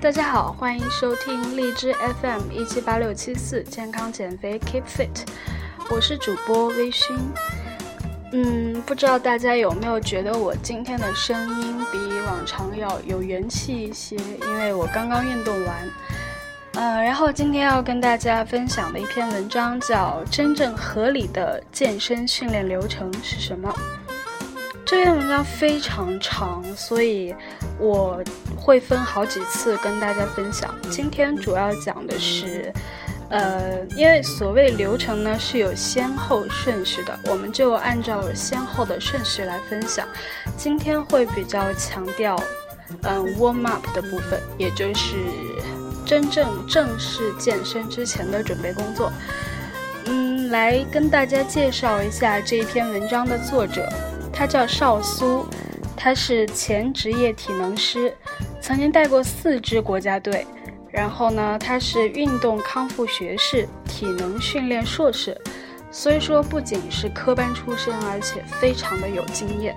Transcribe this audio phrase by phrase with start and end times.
[0.00, 1.92] 大家好，欢迎收听荔枝
[2.22, 5.28] FM 一七八六七四健康减肥 Keep Fit，
[5.90, 7.12] 我是主播微醺。
[8.32, 14.16] 嗯，不知道大家有没有觉得我今天的声音比往常要有元气一些？
[14.16, 15.76] 因为我刚刚运动完。
[16.72, 23.70] 呃，然后今天要跟大家分享的一篇文章叫《真正合理的健身训练流程是什么》。
[24.90, 27.32] 这篇文章非常长，所以
[27.78, 28.20] 我
[28.56, 30.74] 会分好几次跟大家分享。
[30.90, 32.72] 今天主要讲的是。
[33.28, 40.04] 呃，因为所谓流程呢是有先后顺序的，我们就按照先后的顺序来分享。
[40.56, 42.36] 今天会比较强调，
[43.02, 45.14] 嗯，warm up 的部分，也就是
[46.04, 49.12] 真正正式健身之前的准备工作。
[50.06, 53.88] 嗯，来跟大家介绍一下这一篇文章的作者，
[54.32, 55.44] 他叫邵苏，
[55.96, 58.16] 他是前职业体能师，
[58.60, 60.46] 曾经带过四支国家队。
[60.92, 65.40] 然后呢，他是运动康复学士、体能训练硕士，
[65.92, 69.76] 所以说不仅是科班出身，而且非常的有经验。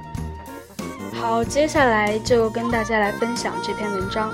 [1.14, 4.34] 好，接下来就跟大家来分享这篇文章。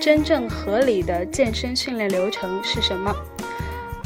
[0.00, 3.14] 真正合理的健身训练流程是什么？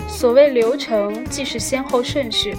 [0.09, 2.57] 所谓流程，既是先后顺序，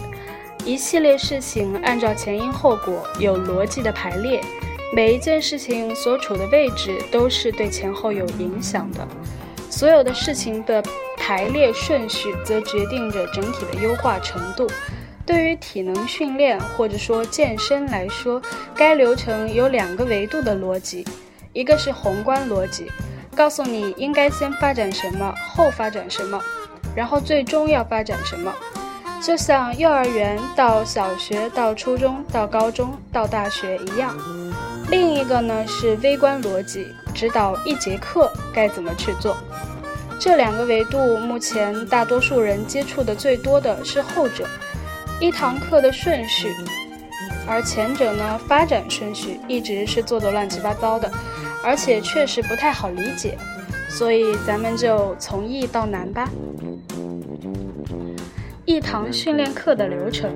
[0.67, 4.41] 一系列事情按照前因后果有逻辑的排列。
[4.93, 9.07] 每一件事情所处的位置都是对前后有影响的，
[9.69, 10.83] 所有的事情的
[11.17, 14.67] 排列顺序则决定着整体的优化程度。
[15.25, 18.41] 对于体能训练或者说健身来说，
[18.75, 21.05] 该流程有两个维度的逻辑，
[21.53, 22.91] 一个是宏观逻辑，
[23.33, 26.41] 告诉你应该先发展什么，后发展什么，
[26.93, 28.53] 然后最终要发展什么，
[29.21, 34.15] 就像幼儿园到小学到初中到高中到大学一样。
[34.89, 39.35] 另一个呢是微观逻辑，指导一节课该怎么去做。
[40.19, 44.47] 这两个维度，目前大多数人接触的最多的是后者，
[45.19, 46.55] 一堂课的顺序，
[47.47, 51.11] 而前者呢发展顺序一直是做的乱七八糟的，
[51.63, 53.37] 而且确实不太好理解。
[53.89, 56.29] 所以咱们就从易到难吧。
[58.67, 60.29] 一堂训练课的流程。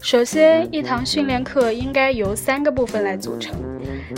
[0.00, 3.54] 首先，一堂训练课应该由三个部分来组成。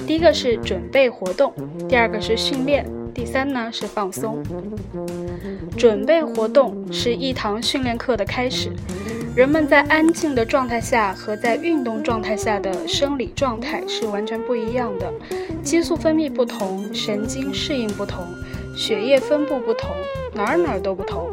[0.06, 1.52] 第一个是准备活动，
[1.88, 4.40] 第二个是训练，第三呢是放松。
[5.76, 8.70] 准备活动是一堂训练课的开始。
[9.34, 15.12] 人们在安静的状态下和在运动状态下的生理状态是完全不一样的，
[15.64, 18.24] 激素分泌不同，神经适应不同，
[18.76, 19.90] 血液分布不同，
[20.32, 21.28] 哪儿哪儿都不同。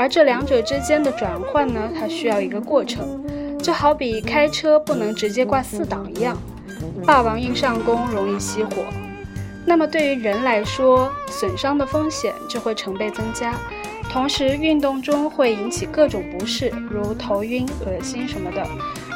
[0.00, 3.22] 而这两者之间的转换呢，它需要一个过程。
[3.62, 6.38] 就好比开车不能直接挂四档一样，
[7.04, 8.82] 霸王硬上弓容易熄火。
[9.66, 13.52] 那么对于人来说，损伤的风险就会成倍增加，
[14.10, 18.66] 同时运动中会引起各种不适，如头晕、恶心什么的，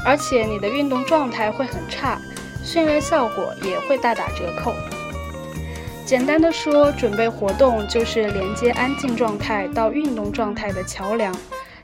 [0.05, 2.21] 而且你的运动状态会很差，
[2.63, 4.75] 训练效果也会大打折扣。
[6.05, 11.35] 简单的说，准备活动就是连接安静状态到运动状态的桥梁，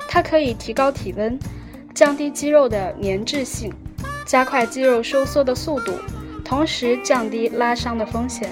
[0.07, 1.39] 它可以提高体温。
[1.95, 3.73] 降低肌肉的粘滞性，
[4.25, 5.93] 加快肌肉收缩的速度，
[6.45, 8.51] 同时降低拉伤的风险。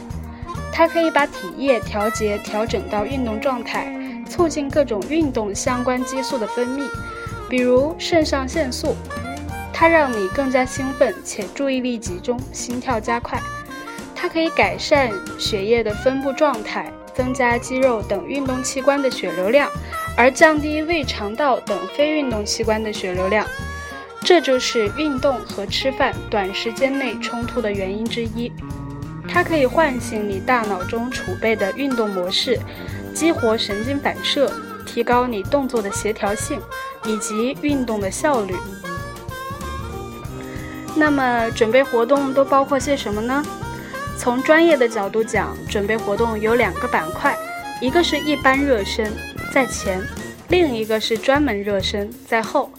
[0.73, 3.95] 它可以把体液调节调整到运动状态，
[4.29, 6.83] 促进各种运动相关激素的分泌，
[7.49, 8.97] 比如肾上腺素。
[9.73, 13.41] 它让你更加兴奋且注意力集中，心跳加快。
[14.28, 19.71] 可以改善血液的分布状态，增加肌肉等运动器官的血流量。
[20.16, 23.47] 而降低胃肠道等非运动器官的血流量，
[24.21, 28.50] 这就是运动和吃饭短时间内冲突的原因之一。
[29.28, 32.59] 它可以唤醒你大脑中储备的运动模式，
[33.15, 34.50] 激活神经反射，
[34.84, 36.61] 提高你动作的协调性
[37.05, 38.56] 以及运动的效率。
[40.97, 43.41] 那么，准备活动都包括些什么呢？
[44.19, 47.37] 从专业的角度讲，准备活动有两个板块，
[47.81, 49.12] 一个是一般热身。
[49.55, 50.03] 在前，
[50.49, 52.70] 另一个是专门热身在后。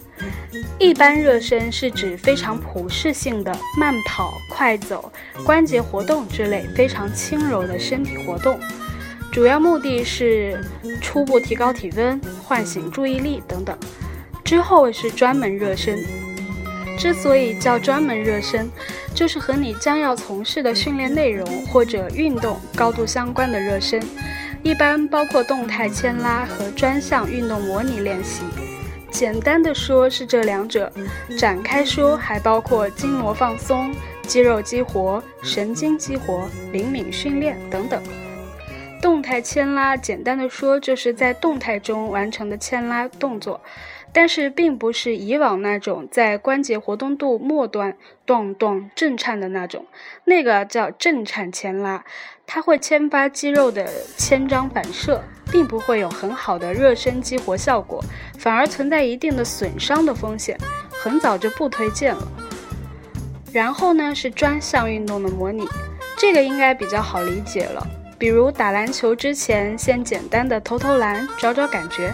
[0.78, 5.10] 一般热身是指非常普适性的慢跑、快走、
[5.44, 8.60] 关节活动之类非常轻柔的身体活动，
[9.32, 10.62] 主要目的是
[11.00, 13.76] 初步提高体温、唤醒注意力等等。
[14.44, 15.98] 之后是专门热身。
[17.00, 18.70] 之所以叫专门热身，
[19.14, 24.02] 就是和你将要从事的训练内容或者运动高度相关的热身。
[24.62, 28.42] 一般包括动态牵拉和专项运动模拟练习。
[29.10, 30.92] 简单的说是这两者，
[31.38, 33.94] 展开说还包括筋膜放松、
[34.26, 38.02] 肌肉激活、神经激活、灵敏训练等等。
[39.00, 43.60] 动态牵拉，简单的说，就是在动态中完成的牵拉动作，
[44.12, 49.86] 但是并不是以往那种在关节活动度末端咚咚震颤的那种，
[50.24, 52.04] 那个叫震颤牵拉，
[52.46, 58.04] 它会牵发肌肉的牵张反射，并不会有很好的热身激活效果，
[58.38, 60.58] 反而存在一定的损伤的风险，
[60.90, 62.28] 很早就不推荐了。
[63.52, 65.66] 然后呢，是专项运动的模拟，
[66.16, 67.86] 这个应该比较好理解了。
[68.20, 72.12] 比如打篮球之前，先简单的投投篮，找找感觉；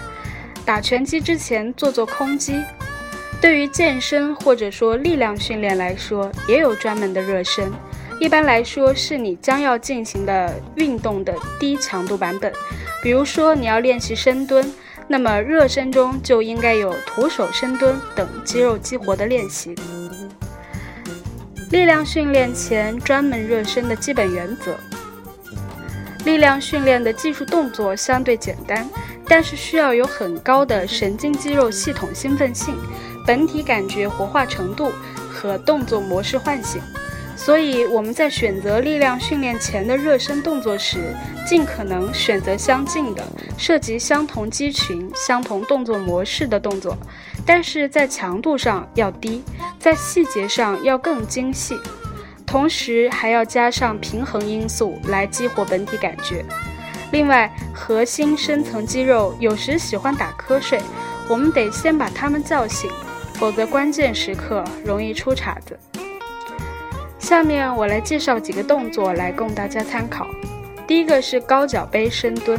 [0.64, 2.62] 打拳击之前做做空击。
[3.40, 7.72] 对于健身或者说力量训练来说，也有专门的热身。
[8.20, 12.52] 一般来说，是你将要进行的运动的低强度版本。
[13.02, 14.72] 比如说你要练习深蹲，
[15.08, 19.74] 那么热身中就应该有徒手深蹲等肌肉激活的练习。
[21.72, 24.76] 力量训练前专门热身的基本原则。
[26.26, 28.86] 力量训练的技术动作相对简单，
[29.28, 32.76] 但是需要有很高的神经肌肉系统兴奋性、
[33.24, 34.90] 本体感觉活化程度
[35.32, 36.82] 和动作模式唤醒。
[37.36, 41.14] 所以我们在选择力量训练前的热身动作时，
[41.46, 43.22] 尽可能选择相近的、
[43.56, 46.96] 涉及相同肌群、相同动作模式的动作，
[47.46, 49.44] 但是在强度上要低，
[49.78, 51.78] 在细节上要更精细。
[52.56, 56.42] 同时还要加上平衡因素来激活本体感觉。
[57.12, 60.80] 另外，核心深层肌肉有时喜欢打瞌睡，
[61.28, 62.90] 我们得先把它们叫醒，
[63.34, 65.78] 否则关键时刻容易出岔子。
[67.18, 70.26] 下面我来介绍几个动作来供大家参考。
[70.86, 72.58] 第一个是高脚杯深蹲。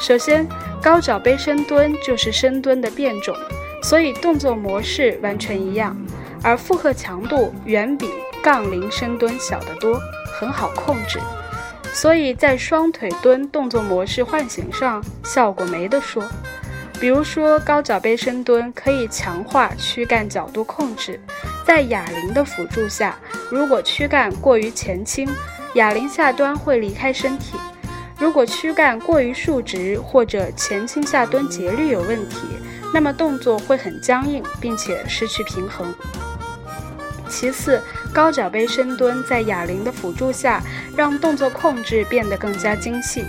[0.00, 0.44] 首先，
[0.82, 3.36] 高脚杯深蹲就是深蹲的变种，
[3.84, 5.96] 所以动作模式完全一样，
[6.42, 8.08] 而负荷强度远比。
[8.42, 9.96] 杠铃深蹲小得多，
[10.36, 11.20] 很好控制，
[11.92, 16.24] 所以在双腿蹲动作模式唤醒上效果没得说。
[16.98, 21.20] 比如说高脚杯深蹲可以强化躯干角度控制，
[21.64, 23.16] 在哑铃的辅助下，
[23.48, 25.28] 如果躯干过于前倾，
[25.74, 27.56] 哑铃下端会离开身体；
[28.18, 32.38] 如果躯干过于竖直或者前倾下蹲节律有问题，
[32.92, 35.94] 那么动作会很僵硬，并且失去平衡。
[37.32, 37.80] 其次，
[38.12, 40.62] 高脚杯深蹲在哑铃的辅助下，
[40.94, 43.24] 让动作控制变得更加精细，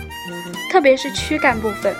[0.70, 1.94] 特别是躯干部分。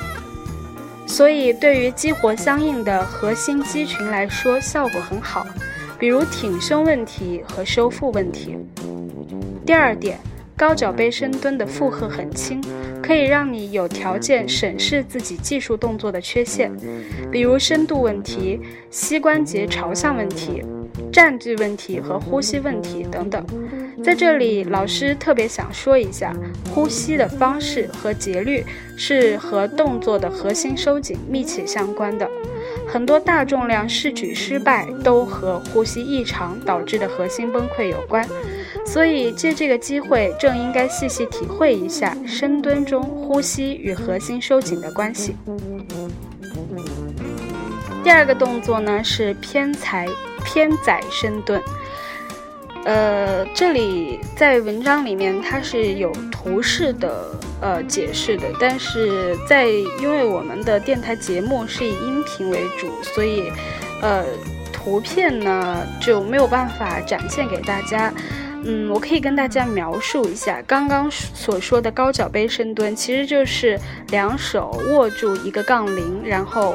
[1.07, 5.47] 所以，对于激活相应的核心肌群来说，效果很好，
[5.99, 8.55] 比如挺胸问题和收腹问题。
[9.65, 10.19] 第二点，
[10.59, 12.63] 高脚杯深蹲的负荷很轻，
[13.03, 16.71] 可以让你有条件审视自己技术动作的缺陷，
[17.33, 18.61] 比如深度问题、
[18.91, 20.63] 膝关节朝向问题。
[21.13, 23.45] 占据问题和呼吸问题等等，
[24.03, 26.35] 在这里，老师特别想说一下，
[26.73, 28.65] 呼吸的方式和节律
[28.97, 32.29] 是和动作的核心收紧密切相关的。
[32.87, 38.27] 很多大重量试举失败都和呼吸异常导致的核心崩溃有关，
[38.87, 45.35] 所以借这个机会，正应该细细体会一下深蹲中呼吸与核心收紧的关系。
[48.03, 50.07] 第二个动作呢是偏踩。
[50.45, 51.61] 偏窄深蹲，
[52.85, 63.51] 呃，这里在文章里面它是有图示的，呃，解释的，但是在因为我们的电台节目是以音频为主，所以，
[64.03, 64.25] 呃，
[64.73, 68.13] 图片呢就没有办法展现给大家。
[68.67, 73.79] 嗯，我可以跟大家描述一下刚刚所说的高脚杯深蹲，其实就是
[74.09, 76.75] 两手握住一个杠铃，然后，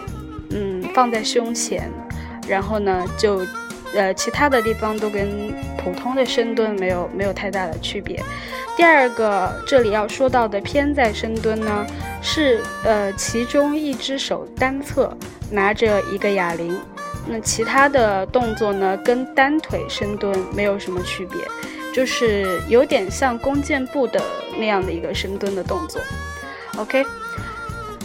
[0.51, 1.91] 嗯，放在胸前。
[2.48, 3.46] 然后呢，就，
[3.96, 8.22] 呃，其他的地方都跟普通的深蹲没有没有太大的区别。
[8.77, 11.86] 第二个，这里要说到的偏在深蹲呢，
[12.22, 15.15] 是呃，其中一只手单侧
[15.51, 16.79] 拿着一个哑铃，
[17.27, 21.41] 那其他的动作呢，跟单腿深蹲没有什么区别，
[21.93, 24.22] 就是有点像弓箭步的
[24.58, 26.01] 那样的一个深蹲的动作。
[26.77, 27.05] OK，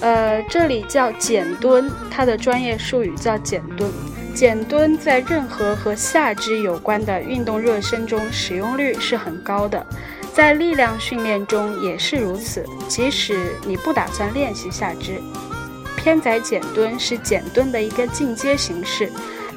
[0.00, 3.88] 呃，这里叫减蹲，它的专业术语叫减蹲。
[4.34, 9.86] 减蹲在任何和下肢有关的运动热身中使用率是很高的，
[10.34, 12.66] 在力量训练中也是如此。
[12.88, 15.22] 即使你不打算练习下肢，
[15.96, 19.08] 偏载减蹲是减蹲的一个进阶形式，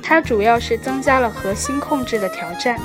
[0.04, 2.80] 它主要是增加了核心控制的挑战。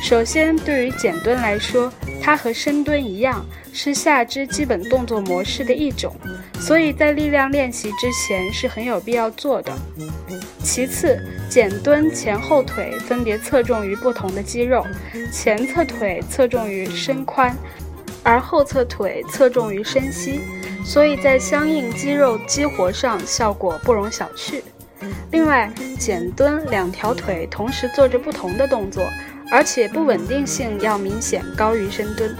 [0.00, 1.92] 首先，对于减蹲来说，
[2.22, 6.14] 它和深蹲一样，是下肢基本动作模式的一种，
[6.58, 9.72] 所以在力量练习之前是很有必要做的。
[10.62, 14.84] 其次，减蹲前后腿分别侧重于不同的肌肉，
[15.30, 17.52] 前侧腿侧重于身髋，
[18.22, 20.40] 而后侧腿侧重于身膝，
[20.84, 24.62] 所以在相应肌肉激活上效果不容小觑。
[25.30, 29.08] 另外，减蹲两条腿同时做着不同的动作，
[29.50, 32.36] 而且不稳定性要明显高于深蹲，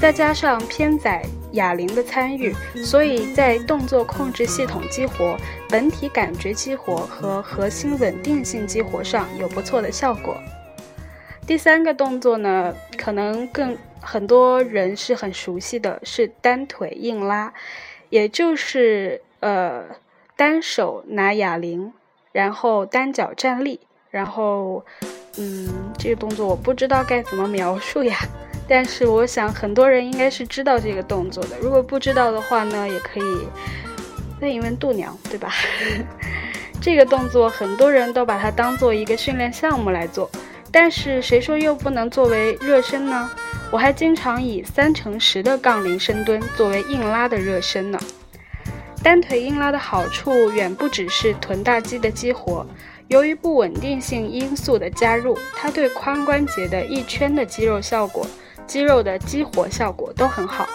[0.00, 1.24] 再加上偏载。
[1.54, 2.52] 哑铃的参与，
[2.82, 5.36] 所以在动作控制系统激活、
[5.68, 10.36] 本体感觉激活和核心稳定性激活上有不错的效果。
[11.46, 17.54] 第三个动作呢，可能更很多人是很熟悉的，是单腿硬拉，
[18.10, 19.84] 也就是呃
[20.34, 21.92] 单手拿哑铃，
[22.32, 23.78] 然后单脚站立，
[24.10, 24.84] 然后
[25.36, 28.16] 嗯这个动作我不知道该怎么描述呀。
[28.66, 33.48] 但是我想很多人应该是知道这个动作的，如果不知道的话呢，也可以
[34.40, 35.52] 问一问度娘，对吧？
[36.80, 40.30] 这个动作很多人都把它当做一个训练项目来做，
[40.70, 43.30] 但是谁说又不能作为热身呢？
[43.70, 47.98] 我还经常以三乘十的杠铃深蹲作为硬拉的热身呢。
[49.02, 52.66] 单腿硬拉的好处远不只是臀大肌的激活。
[53.08, 58.26] 由于不稳定性因素的加入，它对髋关节的一圈的肌肉效果。
[58.66, 60.66] 肌肉的激活效果都很好。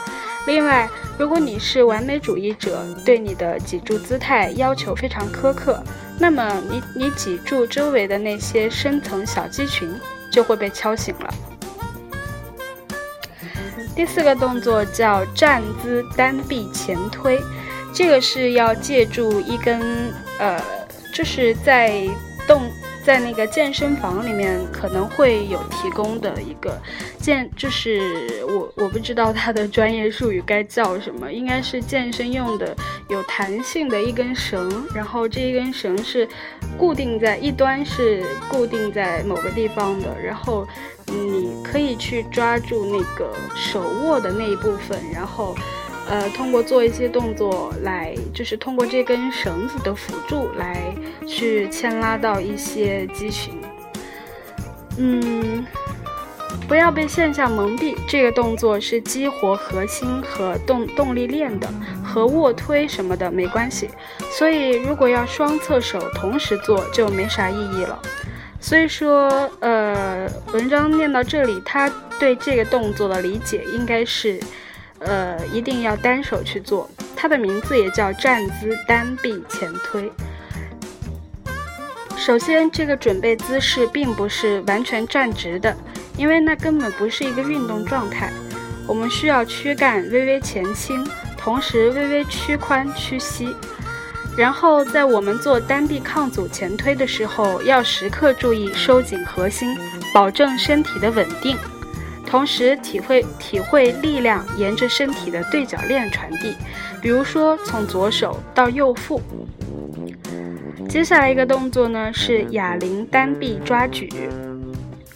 [0.46, 5.84] 另外，如果你是完美主义者，对你的脊柱姿态要求非常苛刻，
[6.20, 9.92] 那么你你脊柱周围的那些深层小肌群
[10.32, 11.34] 就会被敲醒了。
[13.96, 17.42] 第四个动作叫站姿单臂前推，
[17.92, 19.82] 这个是要借助一根
[20.38, 20.62] 呃，
[21.20, 22.08] 就是在
[22.48, 22.62] 动。
[23.02, 26.80] 在那个健身房里面可能会有提供的一个
[27.18, 32.76] 健，就是我我不知道它的专业术语该叫什么，应该是健身用的
[33.08, 36.28] 有弹性的一根绳，然后这一根绳是
[36.78, 40.68] 固定在一端是固定在某个地方的，然后
[41.08, 45.56] 你可以去抓住那个手握的那一部分，然后。
[46.10, 50.92] 呃，通过做一些动作来，就是通过这根绳子的辅助来
[51.28, 53.54] 去牵拉到一些肌群。
[54.98, 55.64] 嗯，
[56.68, 61.70] 不要被现象蒙蔽，这个动作是激活核心和动动力链的，
[62.04, 63.88] 和卧推什么的没关系。
[64.32, 68.00] 所以，如果要双侧手同时做，就没啥意义了。
[68.60, 71.88] 所以说，呃，文章念到这里，他
[72.20, 74.40] 对这个动作的理解应该是。
[75.00, 80.12] 呃，一定要单手去做，它的名字也叫站姿单臂前推。
[82.18, 85.76] 首先，这个准备姿势并不是完全站直的，
[86.18, 88.32] 因为那根本不是一个运动状态。
[88.86, 93.56] 我们需要躯干微微前倾，同时微微屈髋屈膝。
[94.36, 99.78] 然后，在我们做单臂抗阻前推的时候，要时刻注意收紧核心，
[100.14, 101.58] 保证身体的稳定。
[102.30, 106.54] 同时体会体会力量沿着身体的对角链传递，
[107.02, 109.20] 比如说从左手到右腹。
[110.88, 114.10] 接下来一个动作呢是哑铃单臂抓举，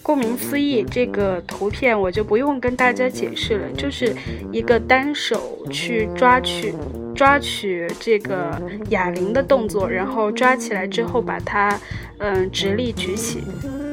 [0.02, 4.16] 顾名思义，这个图片我就不用跟大家解释了，就是
[4.52, 6.74] 一个单手去抓取
[7.16, 11.80] 抓取这个哑铃的动作，然后抓起来之后把它
[12.18, 13.44] 嗯直立举起，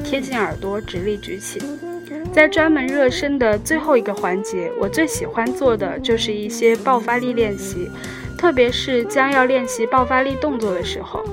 [0.02, 1.60] 贴近耳朵直立举起。
[2.32, 7.90] 在专门热身的最后一个环节，我最喜欢做的就是一些爆发力练习，
[8.38, 11.24] 特别是将要练习爆发力动作的时候。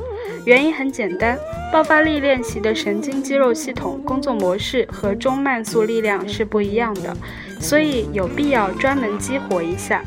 [0.43, 1.37] 原因很简单，
[1.71, 7.15] 爆发力练习的神经肌肉系统工作模式和中慢速力量是不一样的，
[7.59, 10.01] 所以有必要专门激活一下。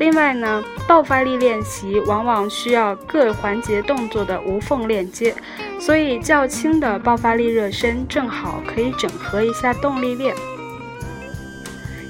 [0.00, 5.34] 另外呢，爆发力练习往往需要各环节动作的无缝链接，
[5.78, 10.34] 所以较轻的爆发力热身正好可以整合一下动力链。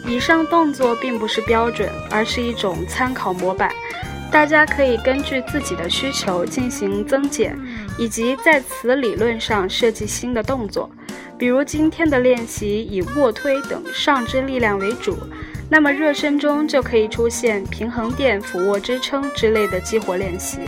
[0.07, 3.73] 以上动作并不是标准，而是一种参考模板，
[4.31, 7.59] 大家可以根据自己的需求进行增减，
[7.99, 10.89] 以及在此理论上设计新的动作。
[11.37, 15.19] 比如今天的练习以卧推等上肢力量为主。
[15.73, 20.59] 那么热身中就可以出现平衡垫、俯卧支撑之类的激活练习。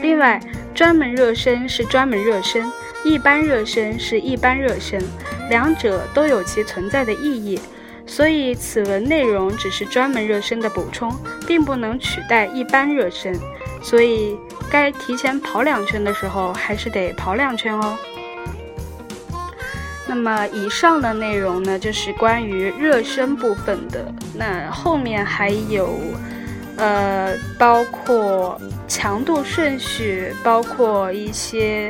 [0.00, 0.40] 另外，
[0.72, 2.70] 专门热身是专门热身，
[3.04, 5.02] 一般热身是一般热身，
[5.48, 7.60] 两者都有其存在的意义。
[8.06, 11.14] 所以此文内容只是专门热身的补充，
[11.46, 13.38] 并不能取代一般热身。
[13.82, 14.36] 所以
[14.70, 17.98] 该提前跑两圈的时候，还是得跑两圈哦。
[20.10, 24.04] 那么以上的内容呢，就是关于热身部分的。
[24.34, 26.00] 那后面还有，
[26.76, 31.88] 呃，包括强度顺序，包括一些，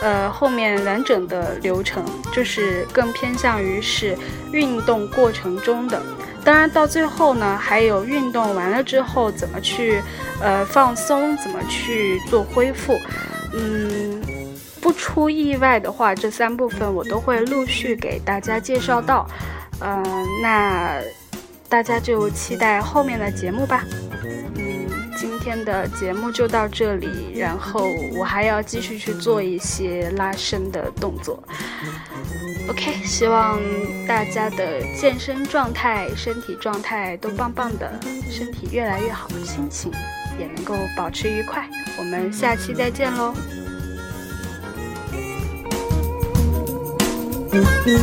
[0.00, 4.16] 呃后面完整的流程，就是更偏向于是
[4.50, 6.00] 运动过程中的。
[6.42, 10.00] 当然到最后呢，还有运动完了之后怎么去
[10.40, 12.98] 呃放松，怎么去做恢复。
[13.52, 14.17] 嗯，
[14.80, 19.28] 不出意外的话，这三部分我都会陆续给大家介绍到。
[19.80, 20.02] 嗯，
[20.42, 21.00] 那
[21.68, 23.84] 大家就期待后面的节目吧。
[24.56, 27.84] 嗯今天的节目就到这里，然后
[28.16, 31.42] 我还要继续去做一些拉伸的动作。
[32.68, 33.58] OK，希望
[34.06, 37.98] 大家的健身状态、身体状态都棒棒的，
[38.30, 39.90] 身体越来越好，心情
[40.38, 41.68] 也能够保持愉快。
[41.98, 43.34] 我们下期再见喽！
[47.50, 47.98] Thank you.